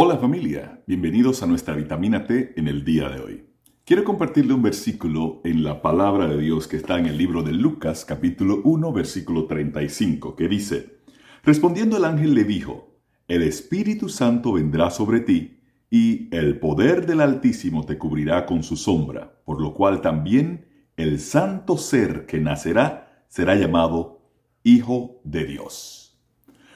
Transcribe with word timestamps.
Hola 0.00 0.16
familia, 0.16 0.80
bienvenidos 0.86 1.42
a 1.42 1.46
nuestra 1.48 1.74
vitamina 1.74 2.24
T 2.24 2.52
en 2.54 2.68
el 2.68 2.84
día 2.84 3.08
de 3.08 3.20
hoy. 3.20 3.44
Quiero 3.84 4.04
compartirle 4.04 4.54
un 4.54 4.62
versículo 4.62 5.40
en 5.42 5.64
la 5.64 5.82
palabra 5.82 6.28
de 6.28 6.38
Dios 6.38 6.68
que 6.68 6.76
está 6.76 7.00
en 7.00 7.06
el 7.06 7.18
libro 7.18 7.42
de 7.42 7.50
Lucas 7.50 8.04
capítulo 8.04 8.60
1 8.62 8.92
versículo 8.92 9.46
35 9.46 10.36
que 10.36 10.46
dice, 10.46 11.00
Respondiendo 11.42 11.96
el 11.96 12.04
ángel 12.04 12.34
le 12.34 12.44
dijo, 12.44 12.94
El 13.26 13.42
Espíritu 13.42 14.08
Santo 14.08 14.52
vendrá 14.52 14.90
sobre 14.90 15.18
ti, 15.18 15.62
y 15.90 16.28
el 16.30 16.60
poder 16.60 17.04
del 17.04 17.20
Altísimo 17.20 17.84
te 17.84 17.98
cubrirá 17.98 18.46
con 18.46 18.62
su 18.62 18.76
sombra, 18.76 19.42
por 19.44 19.60
lo 19.60 19.74
cual 19.74 20.00
también 20.00 20.66
el 20.96 21.18
santo 21.18 21.76
ser 21.76 22.24
que 22.26 22.38
nacerá 22.38 23.24
será 23.26 23.56
llamado 23.56 24.20
Hijo 24.62 25.20
de 25.24 25.44
Dios. 25.44 25.97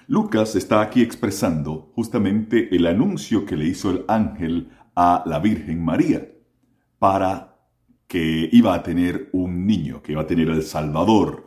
Lucas 0.07 0.57
está 0.57 0.81
aquí 0.81 1.03
expresando 1.03 1.93
justamente 1.95 2.75
el 2.75 2.87
anuncio 2.87 3.45
que 3.45 3.57
le 3.57 3.67
hizo 3.67 3.91
el 3.91 4.05
ángel 4.09 4.71
a 4.95 5.23
la 5.27 5.39
Virgen 5.39 5.85
María 5.85 6.29
para 6.99 7.57
que 8.07 8.49
iba 8.53 8.75
a 8.75 8.83
tener 8.83 9.31
un 9.33 9.67
niño, 9.67 10.03
que 10.03 10.13
iba 10.13 10.23
a 10.23 10.27
tener 10.27 10.49
el 10.49 10.63
Salvador, 10.63 11.47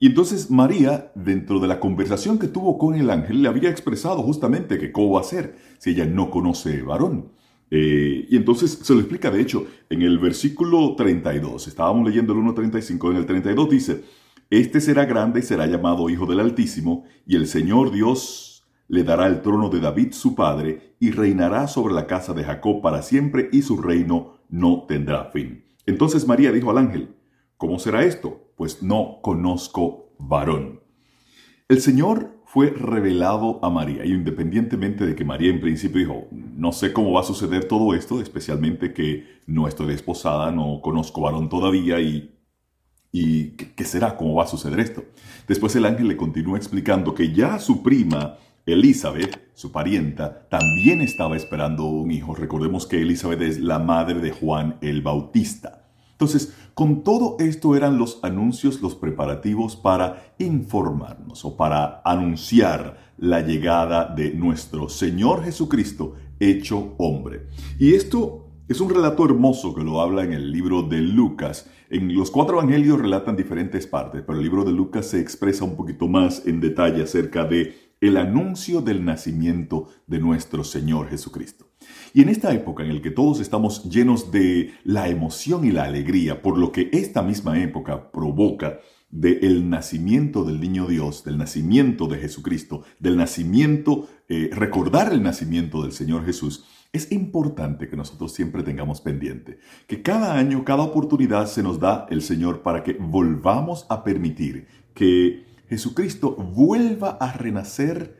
y 0.00 0.06
entonces 0.06 0.50
María, 0.50 1.10
dentro 1.16 1.58
de 1.58 1.66
la 1.66 1.80
conversación 1.80 2.38
que 2.38 2.46
tuvo 2.46 2.78
con 2.78 2.94
el 2.94 3.10
ángel, 3.10 3.42
le 3.42 3.48
había 3.48 3.68
expresado 3.68 4.22
justamente 4.22 4.78
que 4.78 4.92
cómo 4.92 5.18
a 5.18 5.24
ser 5.24 5.56
si 5.78 5.90
ella 5.90 6.06
no 6.06 6.30
conoce 6.30 6.82
varón. 6.82 7.32
Eh, 7.70 8.26
y 8.30 8.36
entonces 8.36 8.78
se 8.80 8.94
lo 8.94 9.00
explica, 9.00 9.30
de 9.30 9.40
hecho, 9.40 9.66
en 9.90 10.02
el 10.02 10.18
versículo 10.18 10.94
32, 10.96 11.66
estábamos 11.66 12.06
leyendo 12.08 12.32
el 12.32 12.38
1.35, 12.38 13.10
en 13.10 13.16
el 13.16 13.26
32 13.26 13.70
dice, 13.70 14.04
Este 14.50 14.80
será 14.80 15.04
grande 15.04 15.40
y 15.40 15.42
será 15.42 15.66
llamado 15.66 16.08
Hijo 16.08 16.26
del 16.26 16.40
Altísimo, 16.40 17.04
y 17.26 17.36
el 17.36 17.46
Señor 17.46 17.90
Dios 17.90 18.66
le 18.88 19.04
dará 19.04 19.26
el 19.26 19.42
trono 19.42 19.68
de 19.68 19.80
David 19.80 20.12
su 20.12 20.34
padre, 20.34 20.94
y 21.00 21.10
reinará 21.10 21.68
sobre 21.68 21.94
la 21.94 22.06
casa 22.06 22.32
de 22.32 22.44
Jacob 22.44 22.80
para 22.80 23.02
siempre, 23.02 23.50
y 23.52 23.62
su 23.62 23.76
reino 23.76 24.38
no 24.48 24.84
tendrá 24.88 25.26
fin. 25.26 25.64
Entonces 25.84 26.26
María 26.26 26.52
dijo 26.52 26.70
al 26.70 26.78
ángel, 26.78 27.14
¿Cómo 27.58 27.78
será 27.78 28.04
esto? 28.04 28.44
pues 28.58 28.82
no 28.82 29.20
conozco 29.22 30.10
varón. 30.18 30.80
El 31.68 31.80
Señor 31.80 32.40
fue 32.44 32.70
revelado 32.70 33.60
a 33.62 33.70
María, 33.70 34.04
y 34.04 34.12
independientemente 34.12 35.06
de 35.06 35.14
que 35.14 35.24
María 35.24 35.50
en 35.50 35.60
principio 35.60 36.00
dijo, 36.00 36.26
no 36.32 36.72
sé 36.72 36.92
cómo 36.92 37.12
va 37.12 37.20
a 37.20 37.24
suceder 37.24 37.66
todo 37.66 37.94
esto, 37.94 38.20
especialmente 38.20 38.92
que 38.92 39.26
no 39.46 39.68
estoy 39.68 39.86
desposada, 39.86 40.50
no 40.50 40.80
conozco 40.82 41.20
varón 41.20 41.48
todavía, 41.48 42.00
y, 42.00 42.37
y 43.10 43.50
¿qué 43.50 43.84
será? 43.84 44.16
¿Cómo 44.16 44.34
va 44.34 44.44
a 44.44 44.48
suceder 44.48 44.80
esto? 44.80 45.04
Después 45.46 45.74
el 45.76 45.86
ángel 45.86 46.08
le 46.08 46.16
continúa 46.16 46.58
explicando 46.58 47.14
que 47.14 47.32
ya 47.32 47.58
su 47.58 47.82
prima, 47.82 48.36
Elizabeth, 48.66 49.50
su 49.54 49.72
parienta, 49.72 50.46
también 50.48 51.00
estaba 51.00 51.36
esperando 51.36 51.84
un 51.86 52.10
hijo. 52.10 52.34
Recordemos 52.34 52.86
que 52.86 53.00
Elizabeth 53.00 53.40
es 53.40 53.58
la 53.58 53.78
madre 53.78 54.20
de 54.20 54.30
Juan 54.30 54.76
el 54.82 55.00
Bautista. 55.02 55.86
Entonces, 56.12 56.52
con 56.74 57.02
todo 57.02 57.36
esto 57.38 57.76
eran 57.76 57.96
los 57.96 58.18
anuncios, 58.22 58.82
los 58.82 58.94
preparativos 58.94 59.76
para 59.76 60.34
informarnos 60.38 61.44
o 61.44 61.56
para 61.56 62.02
anunciar 62.04 63.14
la 63.16 63.40
llegada 63.40 64.04
de 64.04 64.32
nuestro 64.32 64.88
Señor 64.88 65.44
Jesucristo 65.44 66.14
hecho 66.40 66.94
hombre. 66.98 67.46
Y 67.78 67.94
esto 67.94 68.47
es 68.68 68.82
un 68.82 68.90
relato 68.90 69.24
hermoso 69.24 69.74
que 69.74 69.82
lo 69.82 70.02
habla 70.02 70.22
en 70.24 70.34
el 70.34 70.52
libro 70.52 70.82
de 70.82 71.00
Lucas. 71.00 71.70
En 71.88 72.14
los 72.14 72.30
cuatro 72.30 72.60
evangelios 72.60 73.00
relatan 73.00 73.34
diferentes 73.34 73.86
partes, 73.86 74.22
pero 74.26 74.38
el 74.38 74.44
libro 74.44 74.62
de 74.62 74.72
Lucas 74.72 75.06
se 75.06 75.20
expresa 75.20 75.64
un 75.64 75.74
poquito 75.74 76.06
más 76.06 76.46
en 76.46 76.60
detalle 76.60 77.02
acerca 77.02 77.44
de 77.44 77.74
el 78.02 78.18
anuncio 78.18 78.82
del 78.82 79.06
nacimiento 79.06 79.88
de 80.06 80.18
nuestro 80.18 80.64
Señor 80.64 81.08
Jesucristo. 81.08 81.70
Y 82.12 82.20
en 82.20 82.28
esta 82.28 82.52
época 82.52 82.82
en 82.82 82.94
la 82.94 83.00
que 83.00 83.10
todos 83.10 83.40
estamos 83.40 83.84
llenos 83.84 84.30
de 84.30 84.74
la 84.84 85.08
emoción 85.08 85.64
y 85.64 85.72
la 85.72 85.84
alegría 85.84 86.42
por 86.42 86.58
lo 86.58 86.70
que 86.70 86.90
esta 86.92 87.22
misma 87.22 87.60
época 87.62 88.12
provoca 88.12 88.80
del 89.10 89.70
nacimiento 89.70 90.44
del 90.44 90.60
niño 90.60 90.86
Dios, 90.86 91.24
del 91.24 91.38
nacimiento 91.38 92.06
de 92.08 92.18
Jesucristo, 92.18 92.84
del 92.98 93.16
nacimiento, 93.16 94.08
eh, 94.28 94.50
recordar 94.52 95.12
el 95.12 95.22
nacimiento 95.22 95.82
del 95.82 95.92
Señor 95.92 96.26
Jesús, 96.26 96.64
es 96.92 97.12
importante 97.12 97.88
que 97.88 97.96
nosotros 97.96 98.32
siempre 98.32 98.62
tengamos 98.62 99.00
pendiente 99.00 99.58
que 99.86 100.02
cada 100.02 100.34
año, 100.36 100.64
cada 100.64 100.82
oportunidad 100.82 101.46
se 101.46 101.62
nos 101.62 101.78
da 101.78 102.06
el 102.10 102.22
Señor 102.22 102.62
para 102.62 102.82
que 102.82 102.94
volvamos 102.94 103.86
a 103.88 104.04
permitir 104.04 104.66
que 104.94 105.44
Jesucristo 105.68 106.34
vuelva 106.34 107.10
a 107.20 107.32
renacer 107.32 108.18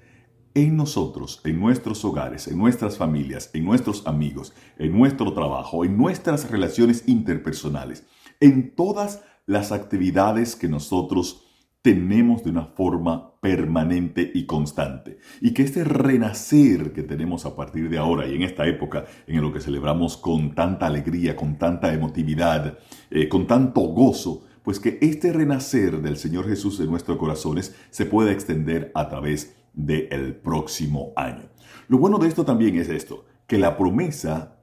en 0.55 0.76
nosotros, 0.76 1.41
en 1.44 1.60
nuestros 1.60 2.05
hogares, 2.05 2.49
en 2.49 2.59
nuestras 2.59 2.99
familias, 2.99 3.50
en 3.53 3.65
nuestros 3.65 4.06
amigos, 4.06 4.53
en 4.76 4.97
nuestro 4.97 5.32
trabajo, 5.32 5.84
en 5.84 5.97
nuestras 5.97 6.50
relaciones 6.50 7.05
interpersonales, 7.06 8.05
en 8.41 8.75
todas 8.75 9.22
las 9.47 9.72
actividades 9.72 10.56
que 10.56 10.69
nosotros 10.69 11.44
tenemos 11.82 12.44
de 12.44 12.50
una 12.50 12.66
forma 12.66 13.41
permanente 13.41 14.31
y 14.34 14.47
constante. 14.47 15.19
Y 15.41 15.54
que 15.54 15.62
este 15.62 15.84
renacer 15.84 16.93
que 16.93 17.03
tenemos 17.03 17.47
a 17.47 17.54
partir 17.54 17.88
de 17.88 17.99
ahora 17.99 18.26
y 18.26 18.34
en 18.34 18.43
esta 18.43 18.66
época 18.66 19.06
en 19.26 19.41
lo 19.41 19.53
que 19.53 19.60
celebramos 19.60 20.16
con 20.16 20.54
tanta 20.54 20.87
alegría, 20.87 21.37
con 21.37 21.56
tanta 21.56 21.93
emotividad, 21.93 22.78
eh, 23.10 23.28
con 23.28 23.47
tanto 23.47 23.81
gozo, 23.81 24.44
pues 24.62 24.81
que 24.81 24.99
este 25.00 25.32
renacer 25.32 26.03
del 26.03 26.16
Señor 26.16 26.47
Jesús 26.49 26.78
en 26.81 26.91
nuestros 26.91 27.16
corazones 27.16 27.75
se 27.91 28.05
pueda 28.05 28.32
extender 28.32 28.93
a 28.94 29.09
través 29.09 29.56
del 29.72 30.34
próximo 30.37 31.12
año. 31.16 31.49
Lo 31.87 31.99
bueno 31.99 32.19
de 32.19 32.28
esto 32.28 32.44
también 32.44 32.76
es 32.76 32.88
esto, 32.88 33.25
que 33.47 33.56
la 33.56 33.78
promesa, 33.78 34.60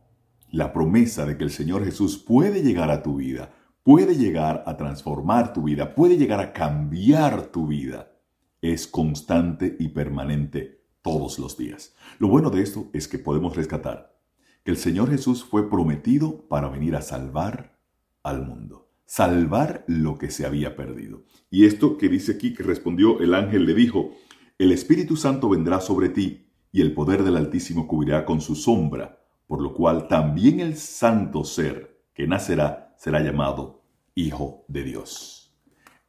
la 0.51 0.73
promesa 0.73 1.25
de 1.25 1.37
que 1.37 1.43
el 1.43 1.49
Señor 1.49 1.83
Jesús 1.85 2.17
puede 2.17 2.61
llegar 2.61 2.91
a 2.91 3.01
tu 3.01 3.15
vida, 3.15 3.51
puede 3.85 4.15
llegar 4.15 4.63
a 4.65 4.77
transformar 4.77 5.53
tu 5.53 5.61
vida, 5.61 5.93
puede 5.93 6.17
llegar 6.17 6.39
a 6.39 6.53
cambiar 6.53 7.51
tu 7.51 7.67
vida, 7.67 8.13
es 8.59 8.87
constante 8.87 9.77
y 9.79 9.89
permanente 9.89 10.81
todos 11.03 11.37
los 11.37 11.55
días. 11.55 11.93
Lo 12.17 12.27
bueno 12.27 12.49
de 12.49 12.63
esto 12.63 12.89
es 12.93 13.07
que 13.07 13.19
podemos 13.19 13.55
rescatar 13.55 14.19
que 14.63 14.71
el 14.71 14.77
Señor 14.77 15.11
Jesús 15.11 15.45
fue 15.45 15.69
prometido 15.69 16.47
para 16.47 16.67
venir 16.67 16.95
a 16.95 17.03
salvar 17.03 17.77
al 18.23 18.43
mundo, 18.43 18.89
salvar 19.05 19.85
lo 19.85 20.17
que 20.17 20.31
se 20.31 20.47
había 20.47 20.75
perdido. 20.75 21.23
Y 21.51 21.67
esto 21.67 21.99
que 21.99 22.09
dice 22.09 22.31
aquí 22.31 22.55
que 22.55 22.63
respondió 22.63 23.19
el 23.19 23.35
ángel 23.35 23.67
le 23.67 23.75
dijo, 23.75 24.15
el 24.57 24.71
Espíritu 24.71 25.15
Santo 25.15 25.47
vendrá 25.47 25.79
sobre 25.79 26.09
ti, 26.09 26.49
y 26.71 26.81
el 26.81 26.95
poder 26.95 27.23
del 27.23 27.37
Altísimo 27.37 27.85
cubrirá 27.85 28.25
con 28.25 28.41
su 28.41 28.55
sombra, 28.55 29.23
por 29.45 29.61
lo 29.61 29.75
cual 29.75 30.07
también 30.07 30.59
el 30.59 30.75
santo 30.75 31.43
ser 31.43 32.03
que 32.15 32.25
nacerá 32.25 32.84
será 33.05 33.21
llamado 33.21 33.83
Hijo 34.15 34.65
de 34.67 34.81
Dios. 34.83 35.55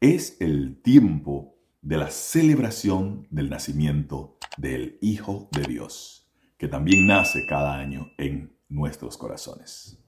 Es 0.01 0.41
el 0.41 0.81
tiempo 0.81 1.59
de 1.83 1.99
la 1.99 2.09
celebración 2.09 3.27
del 3.31 3.51
nacimiento 3.51 4.39
del 4.57 4.97
Hijo 5.03 5.51
de 5.53 5.65
Dios, 5.65 6.27
que 6.57 6.69
también 6.69 7.07
nace 7.07 7.45
cada 7.47 7.77
año 7.77 8.13
en 8.17 8.57
nuestros 8.71 9.19
corazones. 9.19 10.03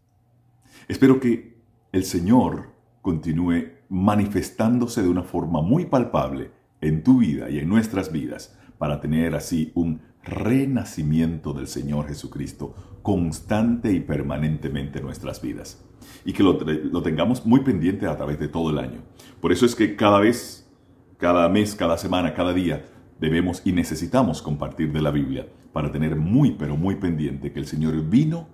Espero 0.88 1.20
que 1.20 1.60
el 1.92 2.04
Señor 2.04 2.72
continúe 3.02 3.64
manifestándose 3.90 5.02
de 5.02 5.10
una 5.10 5.24
forma 5.24 5.60
muy 5.60 5.84
palpable 5.84 6.52
en 6.80 7.02
tu 7.02 7.18
vida 7.18 7.50
y 7.50 7.58
en 7.58 7.68
nuestras 7.68 8.10
vidas 8.10 8.58
para 8.78 8.98
tener 8.98 9.34
así 9.34 9.72
un 9.74 10.00
renacimiento 10.22 11.52
del 11.52 11.68
Señor 11.68 12.08
Jesucristo 12.08 12.74
constante 13.02 13.92
y 13.92 14.00
permanentemente 14.00 14.98
en 14.98 15.04
nuestras 15.04 15.40
vidas. 15.40 15.84
Y 16.24 16.32
que 16.32 16.42
lo, 16.42 16.54
lo, 16.54 17.02
tengamos 17.02 17.46
muy 17.46 17.60
pendiente 17.60 18.06
a 18.06 18.16
través 18.16 18.38
de 18.38 18.48
todo 18.48 18.70
el 18.70 18.78
año. 18.78 19.00
Por 19.40 19.52
eso 19.52 19.64
es 19.66 19.74
que 19.74 19.96
cada 19.96 20.20
vez, 20.20 20.68
cada 21.16 21.48
mes, 21.48 21.74
cada 21.74 21.96
semana, 21.96 22.34
cada 22.34 22.52
día, 22.52 22.84
debemos 23.20 23.62
y 23.64 23.72
necesitamos 23.72 24.42
compartir 24.42 24.92
de 24.92 25.02
la 25.02 25.10
Biblia 25.10 25.46
para 25.72 25.92
tener 25.92 26.16
muy, 26.16 26.52
pero 26.52 26.76
muy 26.76 26.96
pendiente 26.96 27.52
que 27.52 27.60
el 27.60 27.66
Señor 27.66 28.00
vino 28.08 28.48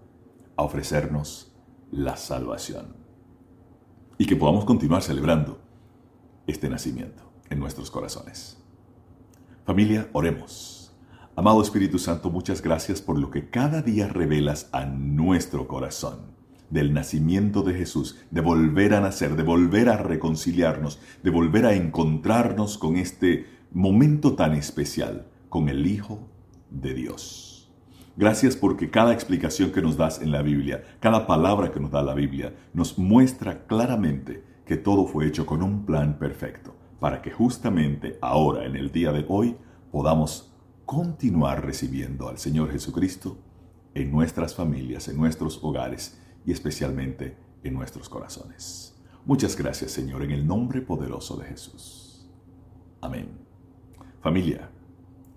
a 0.57 0.63
ofrecernos 0.63 1.53
la 1.91 2.17
salvación. 2.17 2.97
Y 4.19 4.27
que 4.27 4.37
podamos 4.37 4.65
continuar 4.65 5.03
celebrando 5.03 5.61
este 6.47 6.69
nacimiento 6.69 7.23
en 7.51 7.59
nuestros 7.59 7.91
corazones. 7.91 8.63
Familia, 9.65 10.09
oremos. 10.13 10.84
Amado 11.37 11.61
Espíritu 11.61 11.99
Santo, 11.99 12.31
muchas 12.31 12.63
gracias 12.63 13.03
por 13.03 13.19
lo 13.19 13.29
que 13.33 13.51
cada 13.51 13.83
día 13.83 14.07
revelas 14.07 14.69
a 14.71 14.87
nuestro 14.87 15.67
corazón 15.67 16.21
del 16.71 16.95
nacimiento 16.95 17.63
de 17.63 17.75
Jesús, 17.75 18.21
de 18.31 18.41
volver 18.41 18.95
a 18.95 19.01
nacer, 19.01 19.35
de 19.35 19.43
volver 19.43 19.89
a 19.89 19.97
reconciliarnos, 19.97 21.01
de 21.25 21.31
volver 21.31 21.67
a 21.67 21.75
encontrarnos 21.75 22.79
con 22.79 22.97
este 22.97 23.47
momento 23.73 24.37
tan 24.37 24.55
especial, 24.55 25.27
con 25.49 25.69
el 25.69 25.89
Hijo 25.89 26.21
de 26.71 26.95
Dios. 26.95 27.69
Gracias 28.17 28.55
porque 28.55 28.91
cada 28.91 29.13
explicación 29.13 29.73
que 29.73 29.83
nos 29.83 29.97
das 29.97 30.23
en 30.23 30.31
la 30.31 30.43
Biblia, 30.43 30.85
cada 31.01 31.27
palabra 31.27 31.73
que 31.73 31.81
nos 31.81 31.91
da 31.91 32.05
la 32.05 32.15
Biblia, 32.15 32.55
nos 32.73 32.97
muestra 32.97 33.67
claramente 33.67 34.45
que 34.65 34.77
todo 34.77 35.05
fue 35.09 35.27
hecho 35.27 35.47
con 35.47 35.65
un 35.65 35.85
plan 35.85 36.17
perfecto, 36.17 36.77
para 37.01 37.23
que 37.23 37.33
justamente 37.33 38.19
ahora, 38.23 38.67
en 38.67 38.77
el 38.77 38.93
día 38.93 39.11
de 39.11 39.25
hoy, 39.29 39.57
podamos 39.91 40.54
continuar 40.85 41.65
recibiendo 41.65 42.29
al 42.29 42.39
Señor 42.39 42.71
Jesucristo 42.71 43.39
en 43.95 44.11
nuestras 44.11 44.55
familias, 44.55 45.09
en 45.09 45.17
nuestros 45.17 45.61
hogares 45.63 46.19
y 46.45 46.53
especialmente 46.53 47.37
en 47.63 47.75
nuestros 47.75 48.09
corazones. 48.09 48.95
Muchas 49.25 49.57
gracias 49.57 49.93
Señor 49.93 50.23
en 50.23 50.33
el 50.33 50.47
nombre 50.47 50.81
poderoso 50.83 51.37
de 51.37 51.47
Jesús. 51.47 52.27
Amén. 53.01 53.29
Familia, 54.21 54.71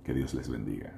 que 0.03 0.13
Dios 0.13 0.33
les 0.33 0.49
bendiga. 0.49 0.93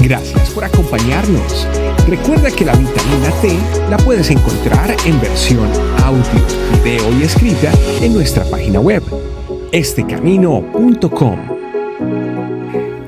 Gracias 0.00 0.50
por 0.50 0.64
acompañarnos. 0.64 1.66
Recuerda 2.06 2.50
que 2.50 2.64
la 2.64 2.74
vitamina 2.74 3.30
T 3.42 3.58
la 3.90 3.96
puedes 3.98 4.30
encontrar 4.30 4.94
en 5.04 5.20
versión 5.20 5.68
audio, 6.04 6.22
video 6.84 7.12
y 7.18 7.24
escrita 7.24 7.72
en 8.00 8.14
nuestra 8.14 8.44
página 8.44 8.80
web, 8.80 9.02
estecamino.com 9.72 11.57